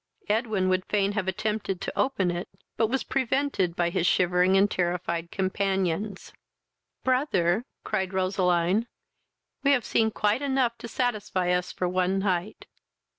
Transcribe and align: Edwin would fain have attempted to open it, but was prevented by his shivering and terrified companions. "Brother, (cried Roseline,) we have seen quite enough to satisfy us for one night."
Edwin 0.27 0.67
would 0.69 0.83
fain 0.85 1.11
have 1.11 1.27
attempted 1.27 1.79
to 1.81 1.95
open 1.95 2.31
it, 2.31 2.49
but 2.75 2.87
was 2.87 3.03
prevented 3.03 3.75
by 3.75 3.91
his 3.91 4.07
shivering 4.07 4.57
and 4.57 4.71
terrified 4.71 5.29
companions. 5.29 6.33
"Brother, 7.03 7.65
(cried 7.83 8.11
Roseline,) 8.11 8.87
we 9.61 9.73
have 9.73 9.85
seen 9.85 10.09
quite 10.09 10.41
enough 10.41 10.75
to 10.79 10.87
satisfy 10.87 11.51
us 11.51 11.71
for 11.71 11.87
one 11.87 12.17
night." 12.17 12.65